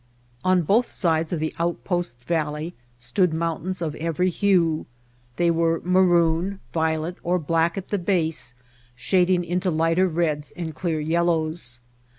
On 0.43 0.63
both 0.63 0.89
sides 0.89 1.31
of 1.31 1.39
the 1.39 1.53
outpost 1.59 2.23
valley 2.23 2.73
stood 2.97 3.35
mountains 3.35 3.83
of 3.83 3.93
every 3.97 4.31
hue. 4.31 4.87
They 5.35 5.51
were 5.51 5.79
maroon, 5.83 6.59
violet, 6.73 7.17
or 7.21 7.37
black 7.37 7.77
at 7.77 7.89
the 7.89 7.99
base 7.99 8.55
shading 8.95 9.43
into 9.45 9.69
lighter 9.69 10.07
reds 10.07 10.49
and 10.55 10.73
clear 10.73 10.99
yellows. 10.99 11.81